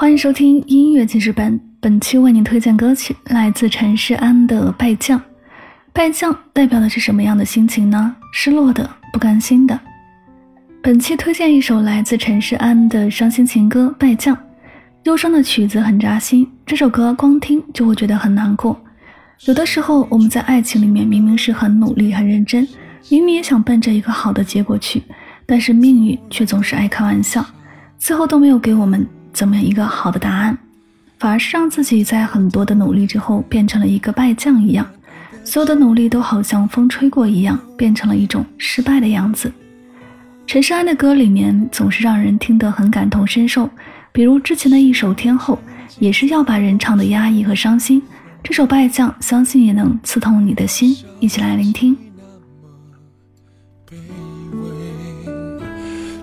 [0.00, 5.18] 欢迎收听音乐记事本，本期为您推荐歌曲来自陈世安的《败将》。
[5.92, 8.14] 败将代表的是什么样的心情呢？
[8.32, 9.78] 失落的，不甘心的。
[10.80, 14.36] 本期推荐一首来自陈世安的伤心情歌《败将》，
[15.02, 18.80] 忧伤的曲子很扎心，这首歌光听就会觉得很难过。
[19.46, 22.66] 有的时候我们在爱情里面明明是很努力、很认真，
[23.08, 25.02] 明明也想奔着一个好的结果去，
[25.44, 27.44] 但是命运却总是爱开玩笑，
[27.98, 29.04] 最后都没有给我们。
[29.32, 30.56] 怎么样一个好的答案，
[31.18, 34.86] 反而是让自己在很多的努力之后变成了一个败将一样，
[35.44, 39.52] 所有的努力都好像风吹过一样，变成了一种失败的样子。
[40.46, 43.68] 陈势安的歌里面总是让人听得很感同身受，
[44.12, 45.58] 比如之前的一首《天后》，
[45.98, 48.02] 也是要把人唱的压抑和伤心。
[48.42, 51.96] 这首《败将》，相信也能刺痛你的心，一起来聆听。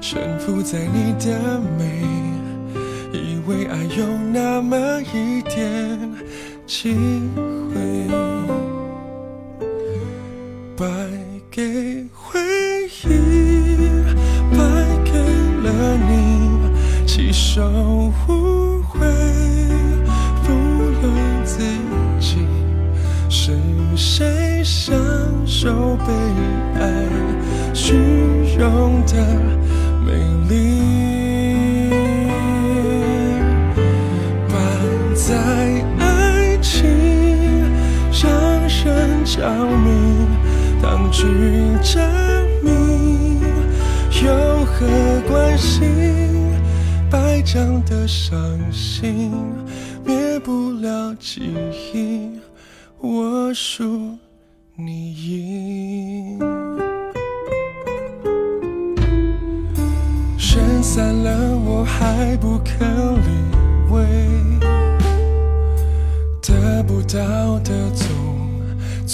[0.00, 2.23] 沉浮在你的美。
[3.96, 4.76] 有那么
[5.12, 5.96] 一点
[6.66, 6.96] 机
[7.72, 8.08] 会，
[10.76, 10.84] 败
[11.48, 12.40] 给回
[13.04, 13.06] 忆，
[14.50, 14.58] 败
[15.04, 15.12] 给
[15.62, 16.10] 了你，
[17.06, 17.62] 弃守
[18.26, 19.06] 无悔，
[20.42, 20.52] 负
[21.00, 21.04] 了
[21.44, 21.62] 自
[22.18, 22.44] 己，
[23.28, 23.52] 是
[23.94, 24.92] 谁享
[25.46, 26.12] 受被
[26.80, 26.82] 爱
[27.72, 27.94] 虚
[28.58, 29.12] 荣的
[39.24, 40.26] 着迷，
[40.82, 41.24] 当局
[41.82, 41.98] 者
[42.62, 43.40] 迷，
[44.22, 44.86] 有何
[45.28, 45.80] 关系？
[47.10, 48.36] 败将的伤
[48.70, 49.32] 心，
[50.04, 51.52] 灭不了记
[51.94, 52.38] 忆。
[52.98, 54.18] 我输，
[54.76, 56.38] 你赢。
[60.36, 63.28] 人散了，我还不肯理
[63.88, 64.04] 会，
[66.42, 67.83] 得不到的。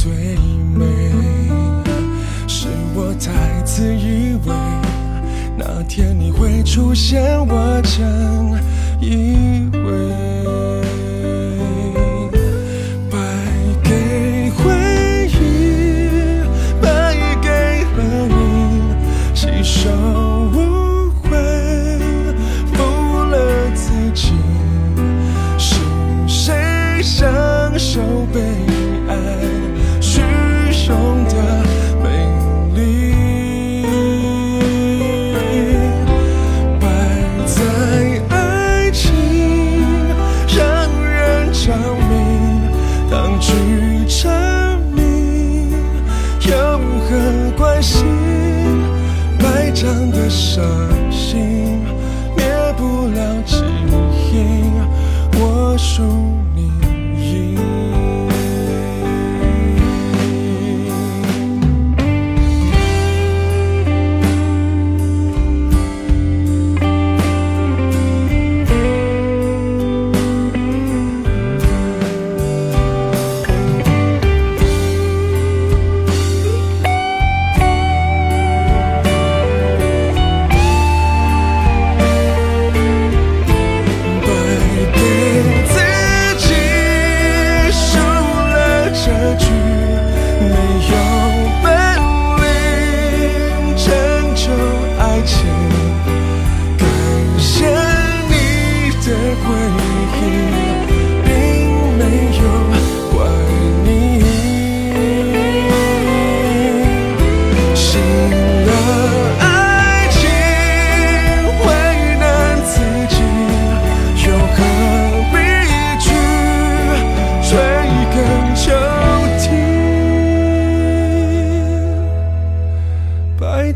[0.00, 0.12] 最
[0.76, 0.86] 美，
[2.46, 4.54] 是我太自以为，
[5.56, 8.06] 那天你会出现，我真
[9.00, 11.07] 以为。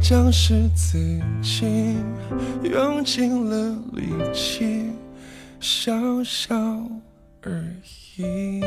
[0.02, 0.98] 将是自
[1.40, 1.96] 己
[2.64, 4.90] 用尽了力气，
[5.60, 5.92] 笑
[6.24, 6.54] 笑
[7.40, 7.64] 而
[8.16, 8.60] 已。